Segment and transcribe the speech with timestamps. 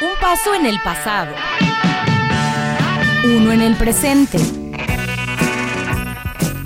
[0.00, 1.34] Un paso en el pasado.
[3.24, 4.38] Uno en el presente.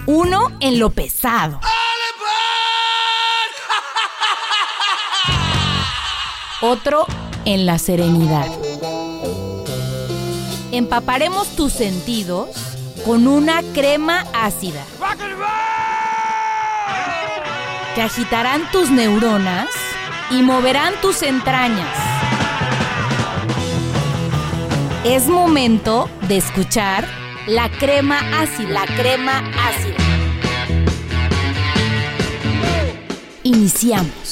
[0.06, 1.60] Uno en lo pesado.
[6.60, 7.06] Otro
[7.44, 8.46] en la serenidad.
[10.72, 12.48] Empaparemos tus sentidos
[13.04, 14.84] con una crema ácida
[17.94, 19.68] que agitarán tus neuronas
[20.30, 22.05] y moverán tus entrañas.
[25.08, 27.06] Es momento de escuchar
[27.46, 29.94] la crema ácida, la crema ácida.
[33.44, 34.25] Iniciamos.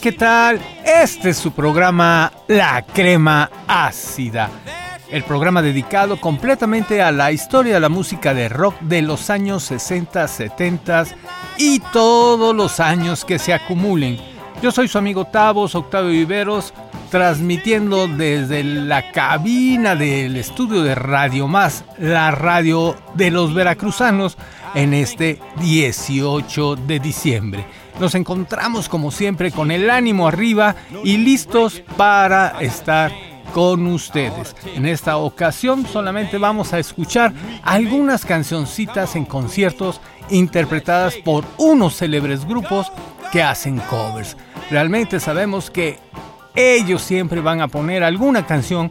[0.00, 0.60] ¿Qué tal?
[0.84, 4.48] Este es su programa La Crema Ácida.
[5.10, 9.64] El programa dedicado completamente a la historia de la música de rock de los años
[9.64, 11.04] 60, 70
[11.58, 14.18] y todos los años que se acumulen.
[14.62, 16.72] Yo soy su amigo Tavos, Octavio Viveros,
[17.10, 24.38] transmitiendo desde la cabina del estudio de Radio Más, la radio de los veracruzanos,
[24.74, 27.66] en este 18 de diciembre.
[28.00, 30.74] Nos encontramos como siempre con el ánimo arriba
[31.04, 33.12] y listos para estar
[33.52, 34.56] con ustedes.
[34.74, 40.00] En esta ocasión solamente vamos a escuchar algunas cancioncitas en conciertos
[40.30, 42.90] interpretadas por unos célebres grupos
[43.30, 44.34] que hacen covers.
[44.70, 45.98] Realmente sabemos que
[46.54, 48.90] ellos siempre van a poner alguna canción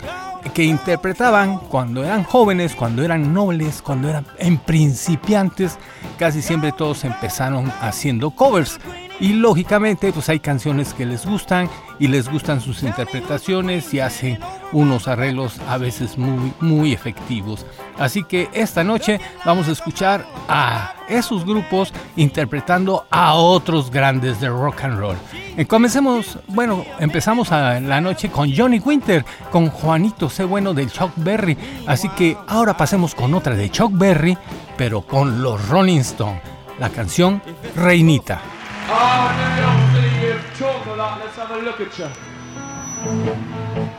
[0.53, 5.77] que interpretaban cuando eran jóvenes, cuando eran nobles, cuando eran en principiantes,
[6.17, 8.79] casi siempre todos empezaron haciendo covers.
[9.19, 11.69] Y lógicamente pues hay canciones que les gustan
[11.99, 14.39] y les gustan sus interpretaciones y hacen
[14.71, 17.65] unos arreglos a veces muy muy efectivos.
[17.97, 24.47] Así que esta noche vamos a escuchar a esos grupos interpretando a otros grandes de
[24.47, 25.17] rock and roll.
[25.57, 30.45] Y comencemos, bueno, empezamos a la noche con Johnny Winter, con Juanito C.
[30.45, 31.57] Bueno del Chuck Berry.
[31.85, 34.37] Así que ahora pasemos con otra de Chuck Berry,
[34.77, 36.41] pero con los Rolling Stones,
[36.79, 37.41] la canción
[37.75, 38.41] Reinita.
[38.91, 41.19] Ah, oh, no, you talk a lot.
[41.19, 43.95] Let's have a look at you.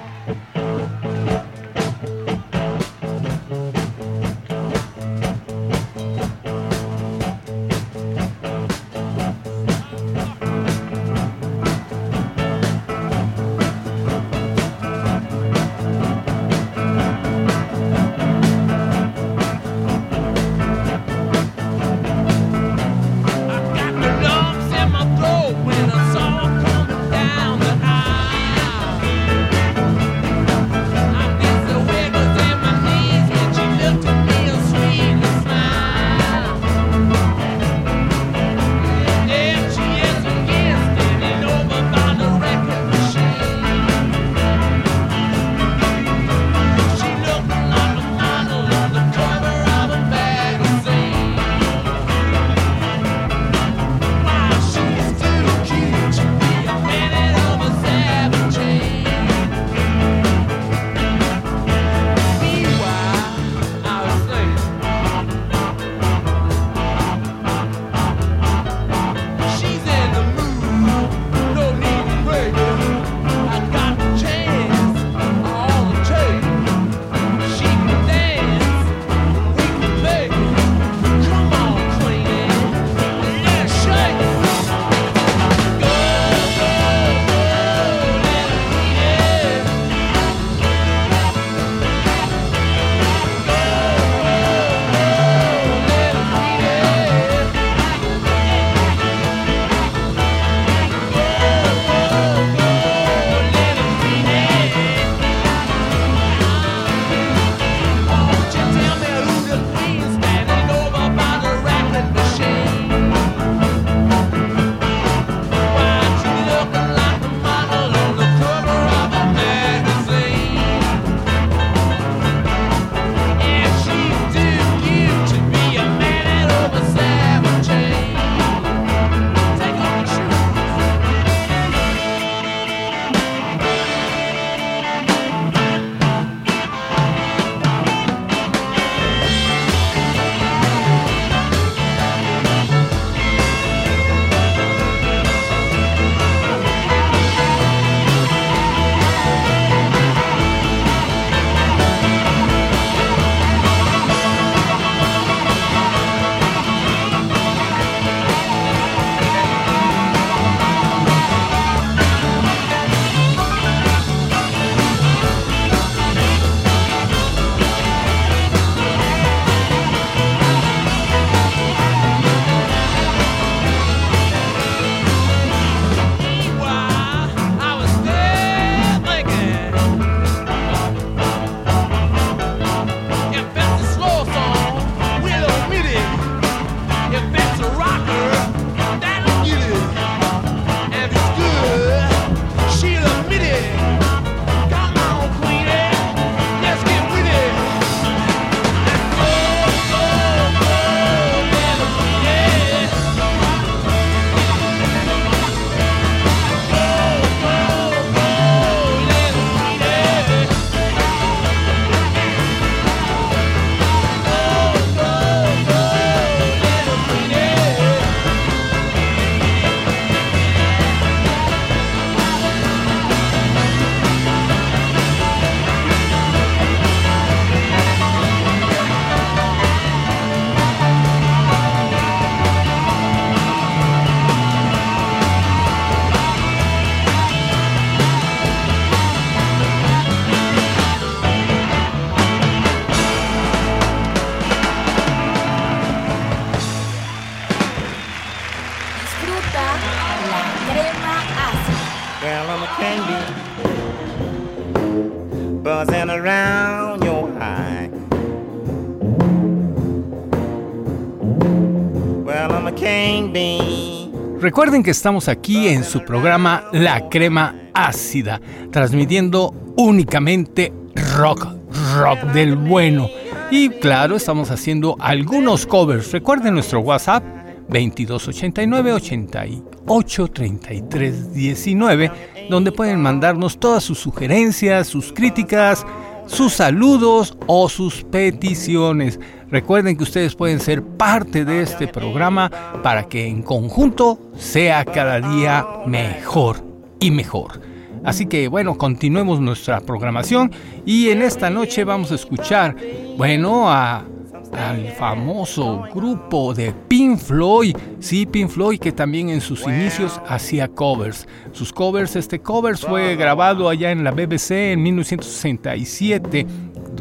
[264.60, 270.70] Recuerden que estamos aquí en su programa La Crema Ácida, transmitiendo únicamente
[271.16, 271.48] rock,
[271.96, 273.08] rock del bueno.
[273.50, 276.12] Y claro, estamos haciendo algunos covers.
[276.12, 277.24] Recuerden nuestro WhatsApp
[277.70, 282.12] 2289 88 33 19,
[282.50, 285.86] donde pueden mandarnos todas sus sugerencias, sus críticas,
[286.26, 289.20] sus saludos o sus peticiones.
[289.50, 292.50] Recuerden que ustedes pueden ser parte de este programa
[292.82, 296.64] para que en conjunto sea cada día mejor
[297.00, 297.60] y mejor.
[298.04, 300.52] Así que bueno, continuemos nuestra programación
[300.86, 302.76] y en esta noche vamos a escuchar,
[303.16, 304.04] bueno, a,
[304.52, 310.68] al famoso grupo de Pink Floyd, sí, Pink Floyd que también en sus inicios hacía
[310.68, 311.26] covers.
[311.52, 316.46] Sus covers, este covers fue grabado allá en la BBC en 1967,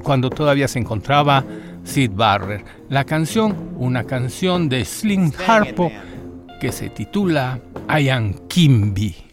[0.04, 1.44] cuando todavía se encontraba
[1.84, 2.66] Sid Barrett.
[2.90, 5.92] La canción, una canción de Slim Harpo
[6.60, 9.30] que se titula I Am Kimby.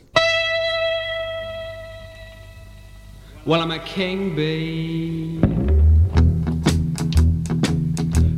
[3.47, 5.39] I'm a king bee,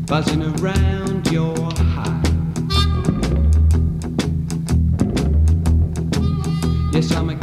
[0.09, 2.25] buzzing around your hive.
[6.95, 7.38] Yes, I'm a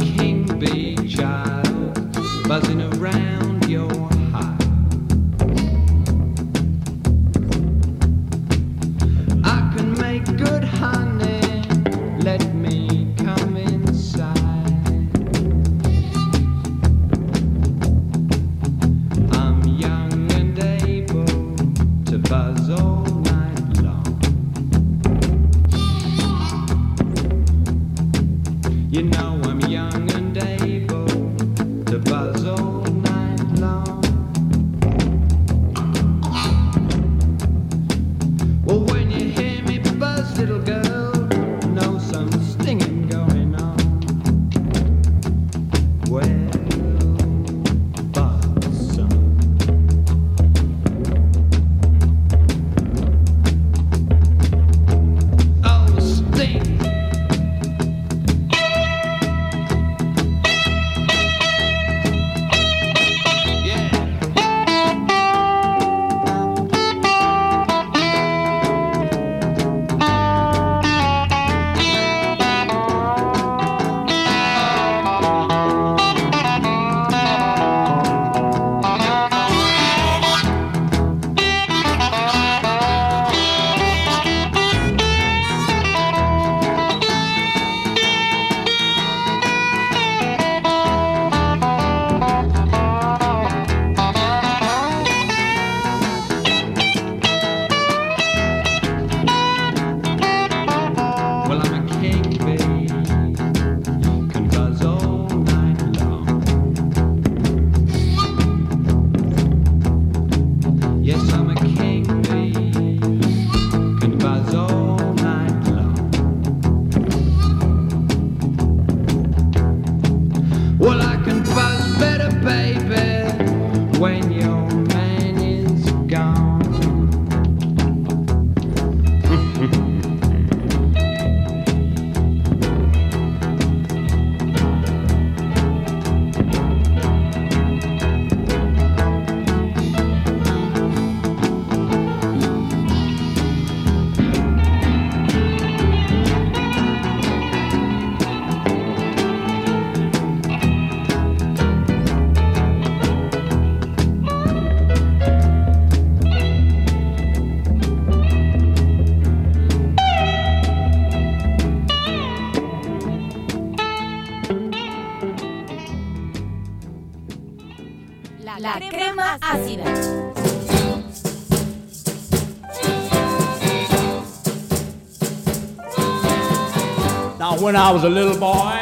[177.48, 178.74] Now, when I was a little boy,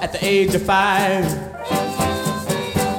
[0.00, 1.24] at the age of five,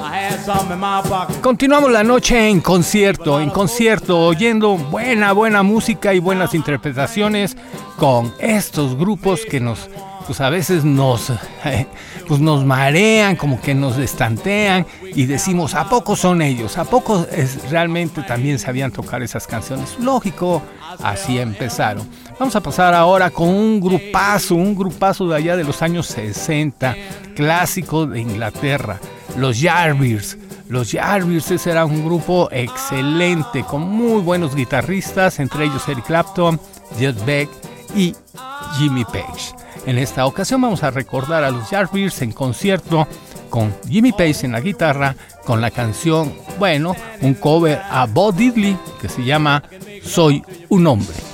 [0.02, 1.40] I had some in my pocket.
[1.40, 7.56] Continuamos la noche en concierto, en concierto, oyendo buena, buena música y buenas interpretaciones
[7.96, 9.88] con estos grupos que nos,
[10.22, 11.30] pues a veces nos,
[11.64, 11.86] eh,
[12.26, 16.78] pues nos marean, como que nos estantean y decimos, ¿a poco son ellos?
[16.78, 19.96] ¿A poco es, realmente también sabían tocar esas canciones?
[19.98, 20.62] Lógico,
[21.02, 22.08] así empezaron.
[22.38, 26.96] Vamos a pasar ahora con un grupazo, un grupazo de allá de los años 60,
[27.34, 28.98] clásico de Inglaterra,
[29.36, 30.38] los Yardbirds.
[30.68, 36.58] Los ese era un grupo excelente, con muy buenos guitarristas, entre ellos Eric Clapton,
[36.98, 37.50] Jeff Beck
[37.94, 38.14] y
[38.78, 39.54] Jimmy Page.
[39.86, 43.08] En esta ocasión vamos a recordar a los Yardbirds en concierto
[43.50, 48.78] con Jimmy Page en la guitarra, con la canción, bueno, un cover a Bob Diddley
[49.00, 49.62] que se llama
[50.02, 51.31] Soy un hombre.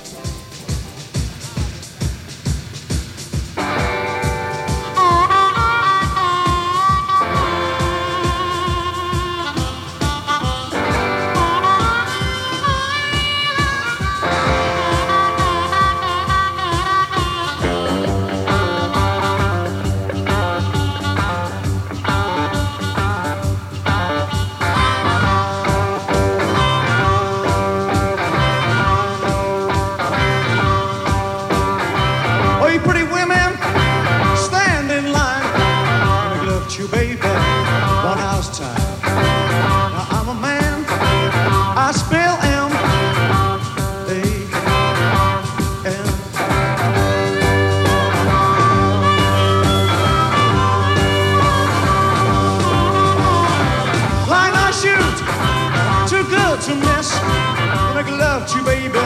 [57.99, 58.99] Make love to you, baby,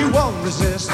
[0.00, 0.90] you won't resist.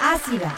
[0.00, 0.54] Ácida.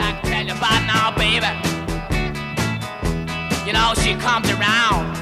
[0.00, 1.46] like tell you about now, baby.
[3.66, 5.14] You know, she comes around.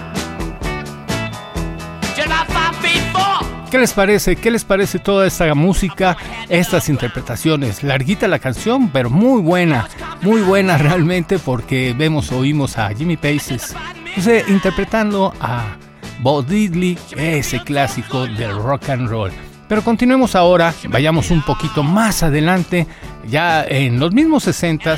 [2.17, 3.71] Just about five feet four.
[3.71, 4.37] ¿Qué les parece?
[4.37, 6.17] ¿Qué les parece toda esta música,
[6.49, 7.83] estas interpretaciones?
[7.83, 9.89] Larguita la canción, pero muy buena,
[10.23, 13.75] muy buena realmente porque vemos, oímos a Jimmy Paces
[14.15, 15.77] pues, eh, interpretando a
[16.25, 19.31] Bo Diddley, ese clásico del rock and roll.
[19.69, 22.87] Pero continuemos ahora, vayamos un poquito más adelante,
[23.29, 24.97] ya en los mismos 60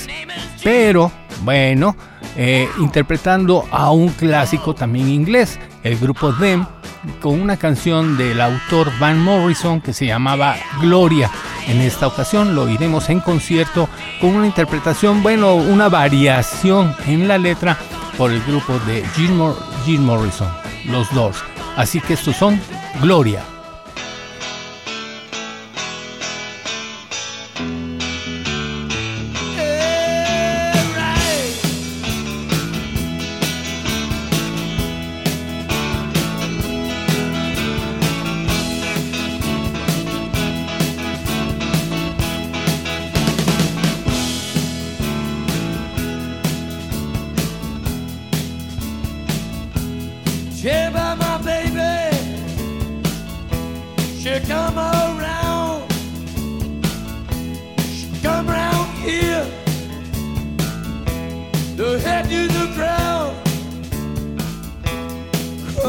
[0.62, 1.10] pero
[1.42, 1.96] bueno,
[2.36, 6.64] eh, interpretando a un clásico también inglés, el grupo Them,
[7.20, 11.28] con una canción del autor Van Morrison que se llamaba Gloria.
[11.66, 13.88] En esta ocasión lo iremos en concierto
[14.20, 17.76] con una interpretación, bueno, una variación en la letra
[18.16, 20.48] por el grupo de Jim, Mor- Jim Morrison,
[20.86, 21.42] los Doors.
[21.76, 22.60] Así que estos son
[23.00, 23.55] Gloria.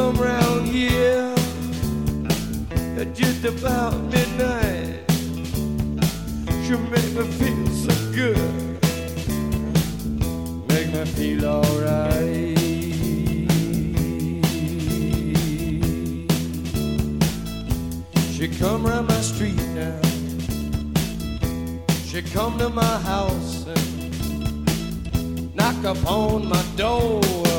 [0.08, 1.36] Come around here.
[2.98, 5.04] At just about midnight.
[6.64, 8.54] She make me feel so good.
[10.70, 12.58] Make me feel alright.
[18.32, 20.00] She come round my street now.
[22.06, 27.57] She come to my house and knock upon my door.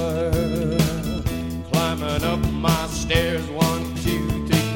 [2.19, 4.73] Climbing up my stairs, one, two, three,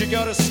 [0.00, 0.49] you go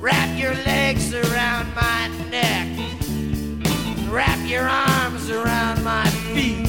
[0.00, 2.66] Wrap your legs around my neck.
[4.08, 6.66] Wrap your arms around my feet.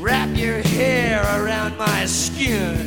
[0.00, 2.85] Wrap your hair around my skin.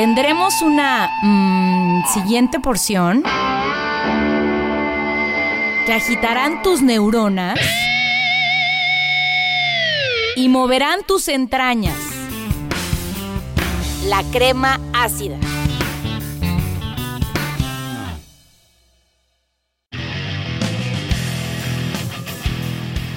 [0.00, 3.22] Tendremos una mm, siguiente porción
[5.84, 7.60] que agitarán tus neuronas
[10.36, 11.98] y moverán tus entrañas.
[14.06, 15.36] La crema ácida.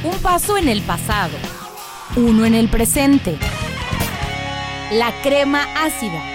[0.03, 1.37] Un paso en el pasado,
[2.17, 3.37] uno en el presente.
[4.91, 6.32] La crema ácida.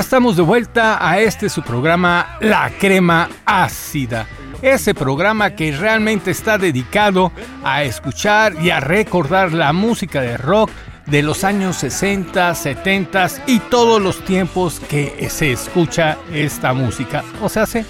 [0.00, 4.26] Estamos de vuelta a este su programa La Crema Ácida.
[4.62, 7.30] Ese programa que realmente está dedicado
[7.62, 10.70] a escuchar y a recordar la música de rock
[11.04, 17.22] de los años 60, 70 y todos los tiempos que se escucha esta música.
[17.42, 17.84] O sea, hace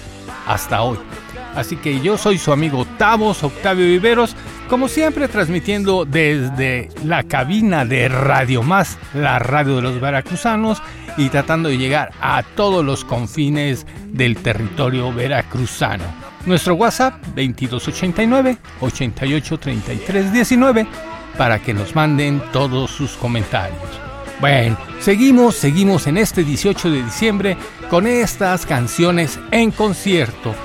[0.45, 0.99] hasta hoy.
[1.55, 4.35] Así que yo soy su amigo Tavos Octavio Viveros,
[4.69, 10.81] como siempre transmitiendo desde la cabina de Radio Más, la radio de los veracruzanos,
[11.17, 16.03] y tratando de llegar a todos los confines del territorio veracruzano.
[16.45, 20.87] Nuestro WhatsApp 2289 883319
[21.37, 23.79] para que nos manden todos sus comentarios.
[24.39, 27.57] Bueno, seguimos, seguimos en este 18 de diciembre
[27.89, 30.55] con estas canciones en concierto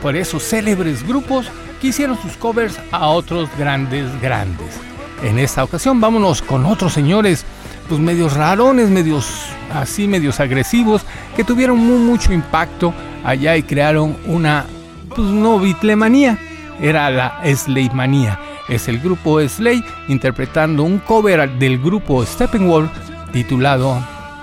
[0.00, 4.78] por esos célebres grupos que hicieron sus covers a otros grandes, grandes.
[5.24, 7.44] En esta ocasión vámonos con otros señores,
[7.88, 9.26] pues medios rarones, medios
[9.72, 11.02] así, medios agresivos,
[11.34, 12.92] que tuvieron muy, mucho impacto
[13.24, 14.66] allá y crearon una
[15.08, 16.38] pues no Beatlemanía,
[16.80, 18.36] era la Slade
[18.68, 22.90] Es el grupo Slade interpretando un cover del grupo Steppenwolf
[23.32, 23.98] titulado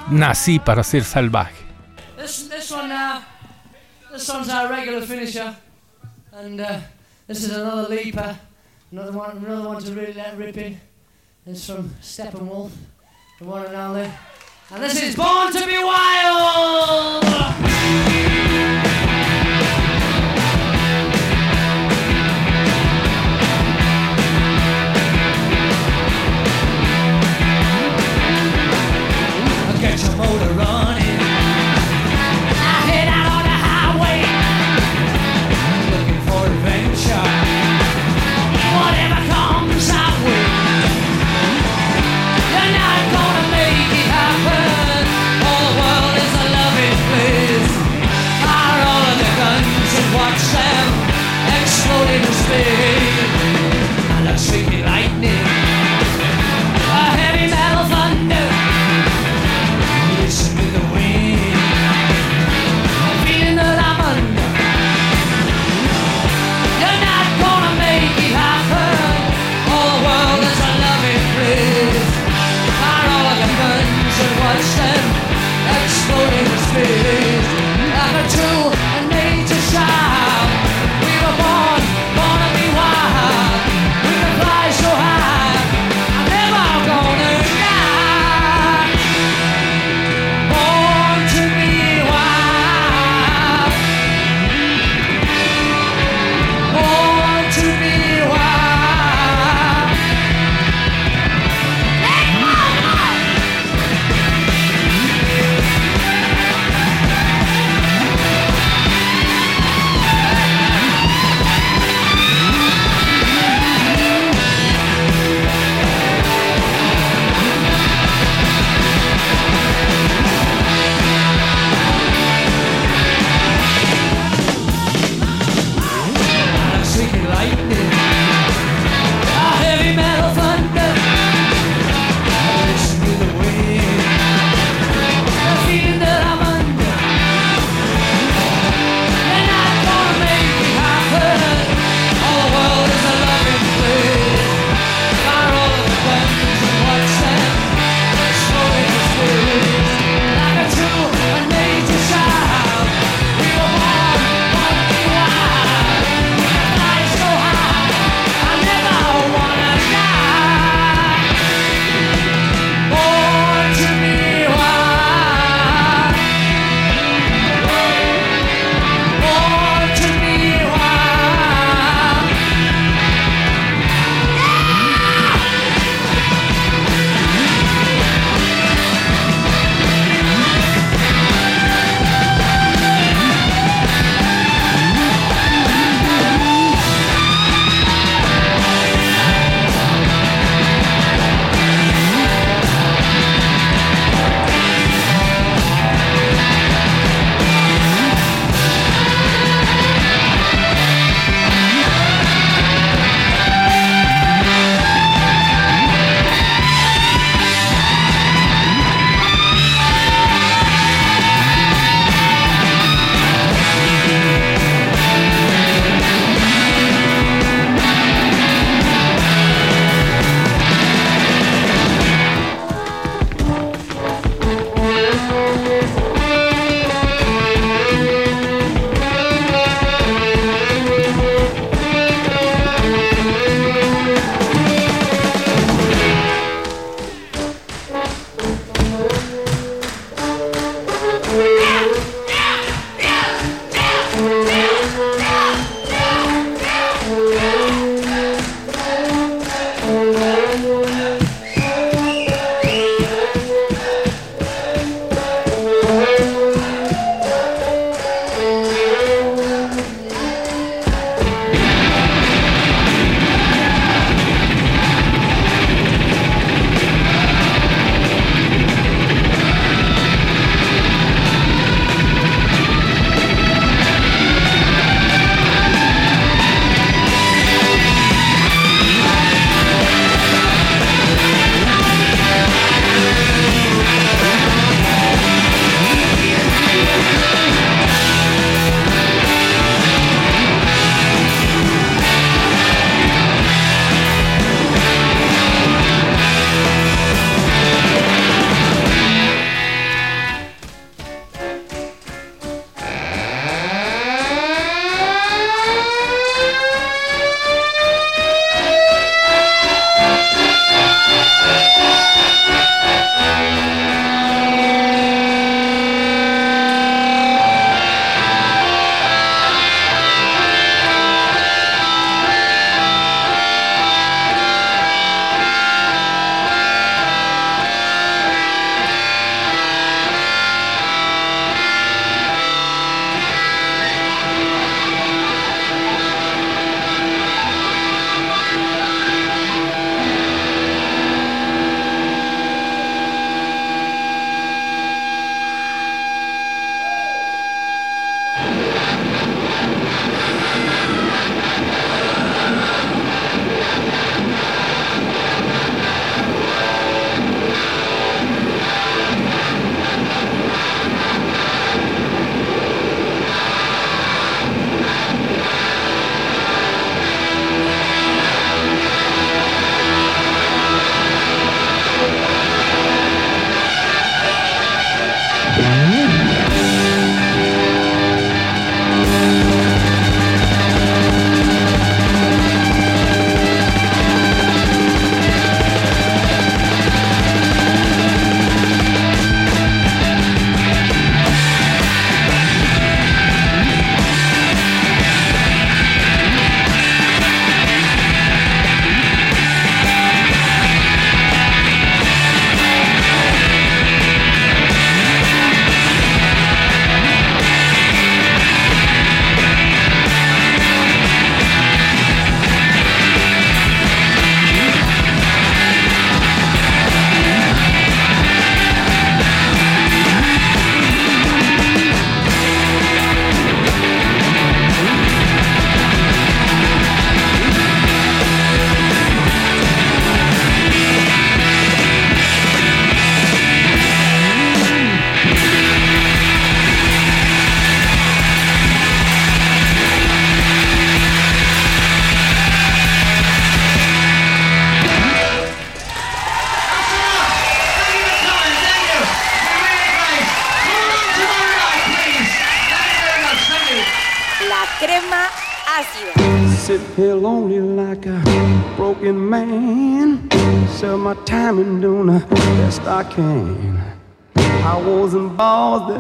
[0.10, 1.56] Nací para ser salvaje.
[2.18, 3.22] This, this one now,
[4.12, 5.56] this one's our regular finisher,
[6.32, 6.80] and uh,
[7.28, 8.36] this is another leaper,
[8.92, 10.80] another one, another one to really let rip in.
[11.46, 12.72] It's from Steppenwolf,
[13.40, 14.10] the one and only,
[14.74, 17.24] and this is Born to Be Wild.
[29.80, 30.53] Get your motor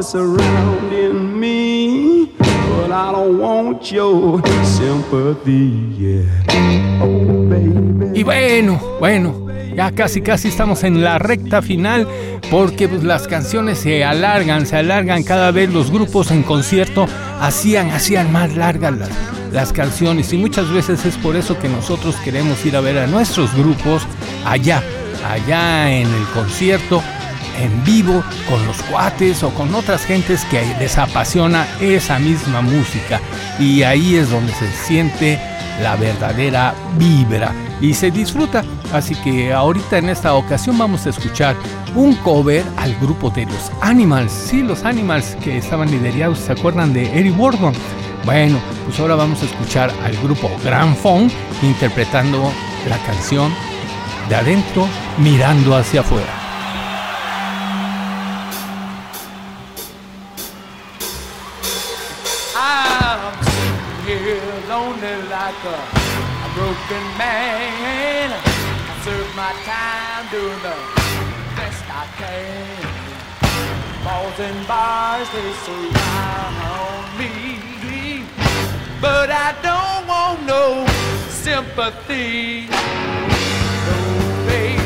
[0.01, 6.25] surrounding me, but I don't want your sympathy.
[7.01, 8.19] Oh, baby.
[8.19, 12.07] Y bueno, bueno, ya casi casi estamos en la recta final
[12.51, 17.07] porque pues, las canciones se alargan, se alargan cada vez los grupos en concierto
[17.41, 19.09] hacían, hacían más largas las,
[19.51, 23.07] las canciones y muchas veces es por eso que nosotros queremos ir a ver a
[23.07, 24.03] nuestros grupos
[24.45, 24.83] allá,
[25.27, 27.01] allá en el concierto
[27.59, 33.21] en vivo con los cuates o con otras gentes que les apasiona esa misma música
[33.59, 35.39] y ahí es donde se siente
[35.81, 37.51] la verdadera vibra
[37.81, 38.63] y se disfruta.
[38.91, 41.55] Así que ahorita en esta ocasión vamos a escuchar
[41.95, 44.31] un cover al grupo de los Animals.
[44.31, 47.73] Sí, los Animals que estaban liderados, ¿se acuerdan de Eric Burdon?
[48.25, 51.31] Bueno, pues ahora vamos a escuchar al grupo Grand Funk
[51.61, 52.51] interpretando
[52.87, 53.53] la canción
[54.29, 54.87] de adentro
[55.17, 56.42] mirando hacia afuera.
[65.53, 65.79] Like a,
[66.45, 68.31] a broken man.
[68.31, 70.75] I serve my time doing the
[71.55, 72.87] best I can.
[74.03, 78.25] Balls and bars, they surround me.
[79.01, 80.87] But I don't want no
[81.29, 82.67] sympathy.
[83.85, 83.97] No,
[84.47, 84.82] baby.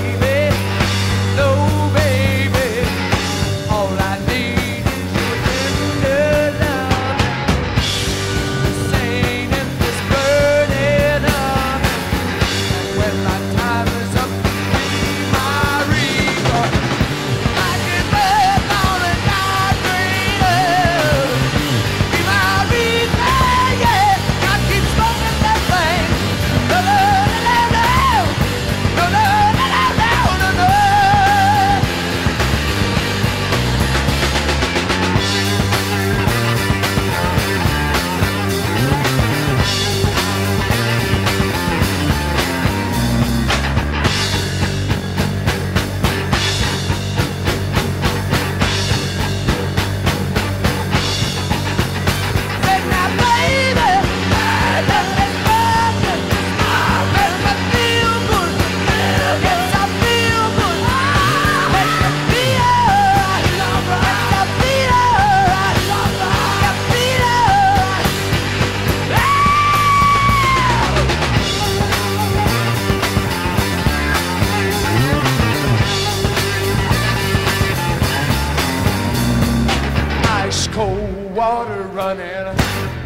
[80.77, 82.55] Cold water running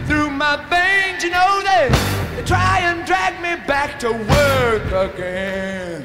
[0.06, 1.24] through my veins.
[1.24, 1.88] You know they,
[2.36, 6.04] they try and drag me back to work again.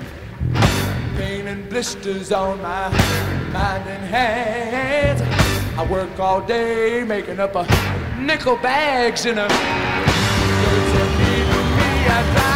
[1.16, 2.88] Pain and blisters on my
[3.52, 5.20] mind and hands.
[5.76, 7.66] I work all day making up a
[8.20, 9.48] nickel bags in a
[12.16, 12.55] to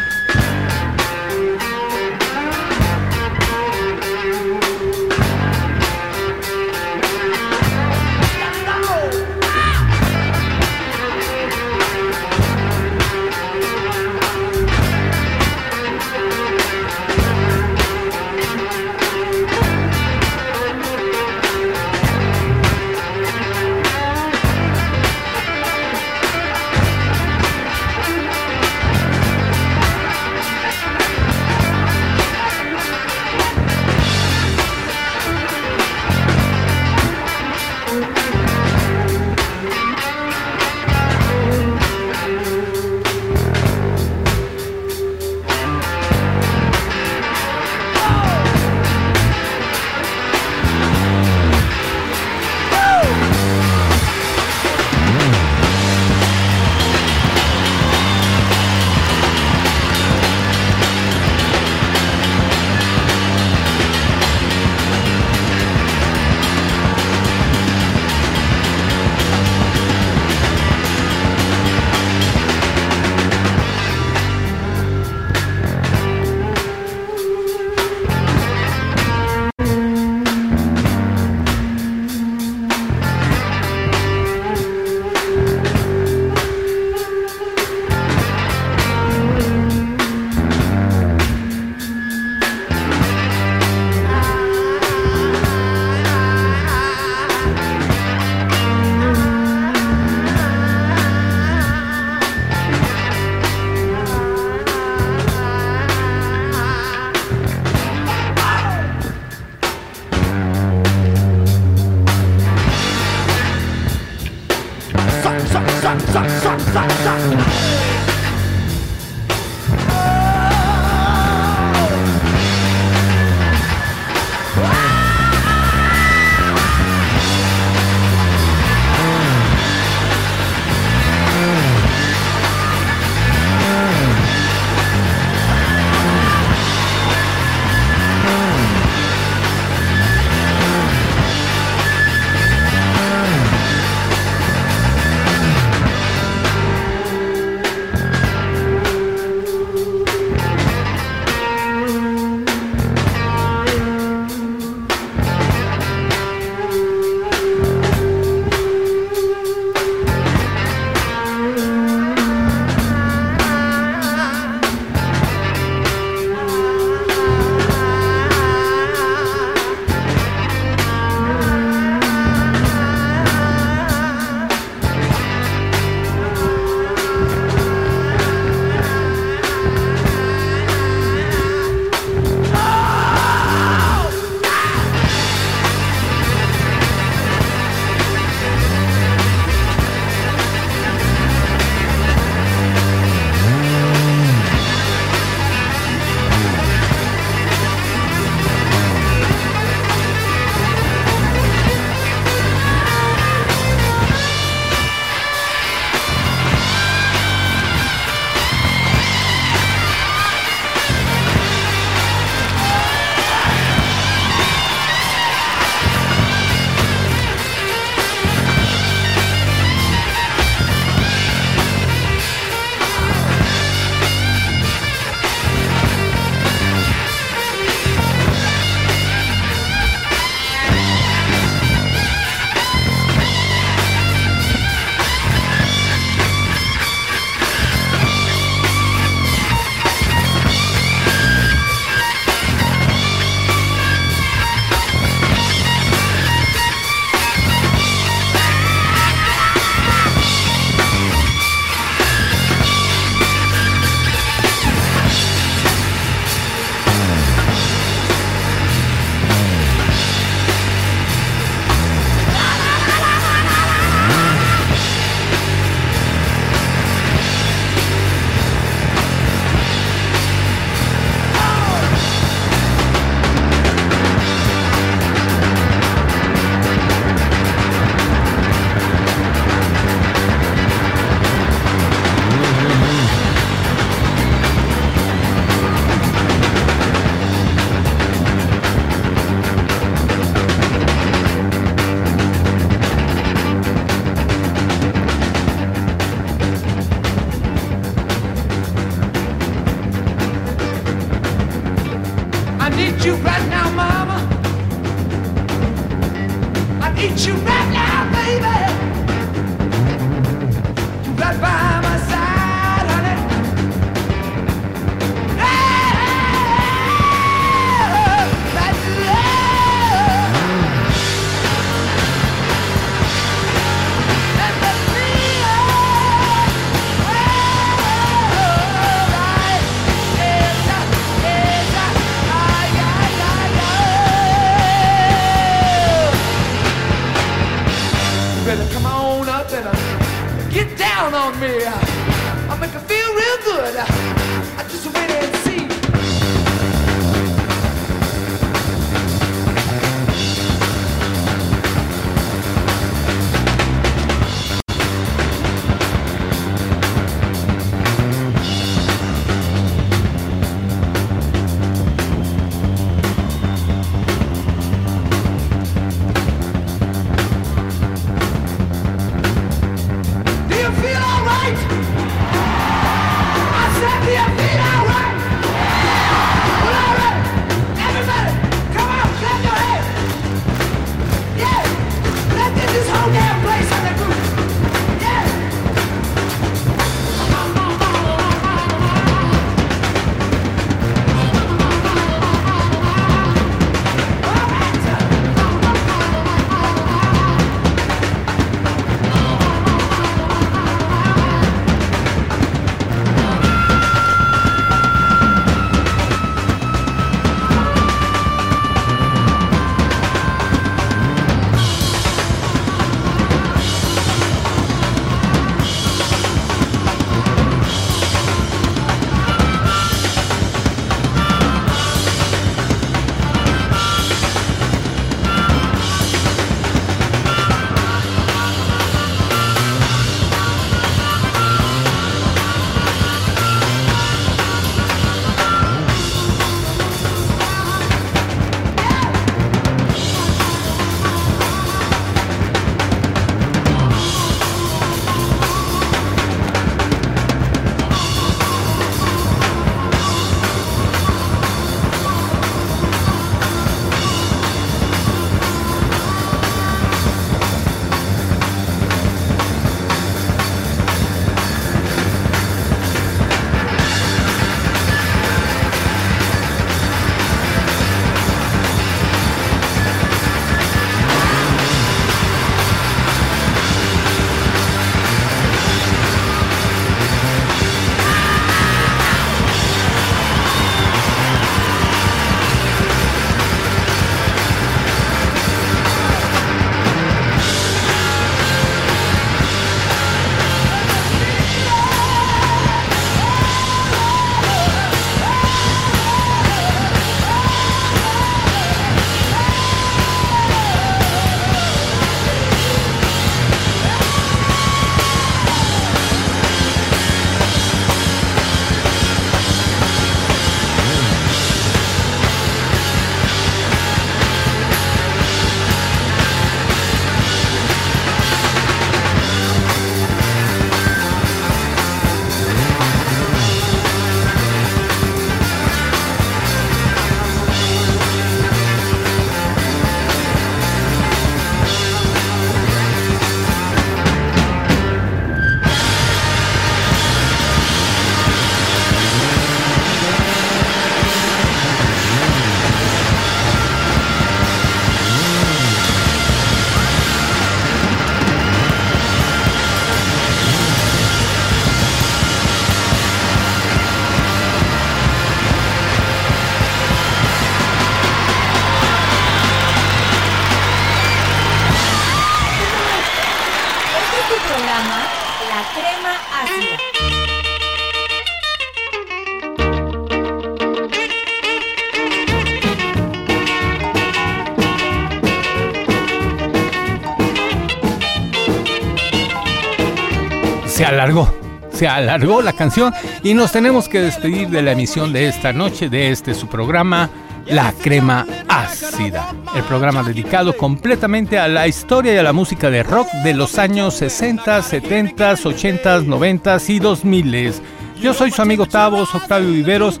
[580.80, 581.30] Se alargó,
[581.74, 585.90] se alargó la canción y nos tenemos que despedir de la emisión de esta noche
[585.90, 587.10] de este su programa
[587.48, 592.82] La Crema Ácida, el programa dedicado completamente a la historia y a la música de
[592.82, 597.54] rock de los años 60, 70, 80, 90 y 2000.
[598.00, 600.00] Yo soy su amigo Tavos, Octavio Viveros,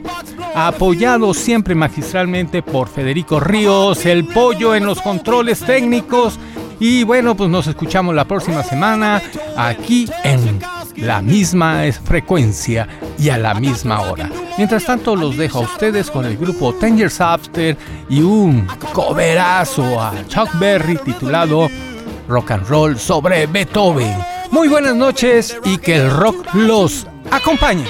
[0.54, 6.38] apoyado siempre magistralmente por Federico Ríos, el pollo en los controles técnicos.
[6.80, 9.20] Y bueno, pues nos escuchamos la próxima semana
[9.54, 10.58] aquí en
[10.96, 14.30] la misma frecuencia y a la misma hora.
[14.56, 17.76] Mientras tanto, los dejo a ustedes con el grupo Ten Years After
[18.08, 21.68] y un coverazo a Chuck Berry titulado
[22.26, 24.16] Rock and Roll sobre Beethoven.
[24.50, 27.84] Muy buenas noches y que el rock los acompañe.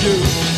[0.00, 0.49] Do.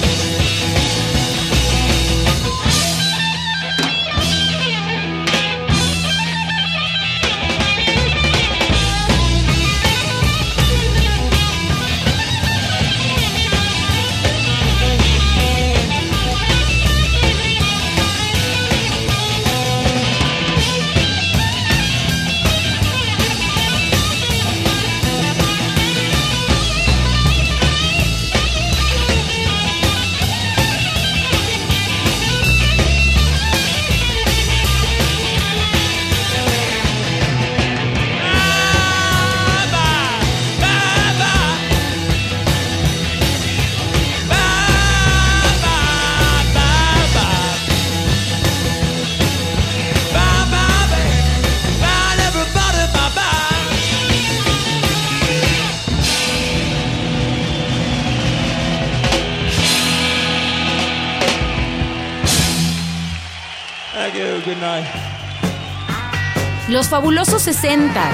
[67.03, 68.11] Fabulosos 60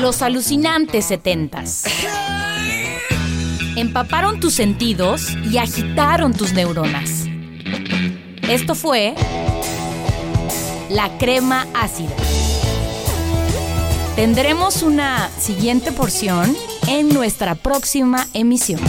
[0.00, 1.64] Los alucinantes 70
[3.74, 7.24] Empaparon tus sentidos y agitaron tus neuronas.
[8.42, 9.16] Esto fue
[10.90, 12.14] la crema ácida.
[14.14, 16.56] Tendremos una siguiente porción
[16.86, 18.80] en nuestra próxima emisión.